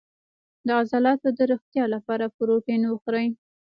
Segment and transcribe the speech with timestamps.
[0.65, 3.27] د عضلاتو د روغتیا لپاره پروتین وخورئ